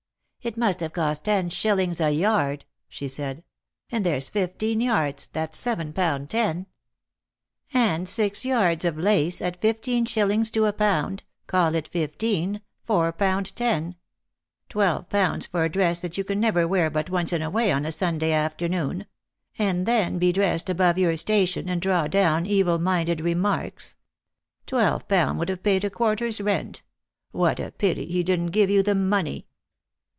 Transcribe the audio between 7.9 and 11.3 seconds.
six yards of lace, at fifteen shillings to a pound—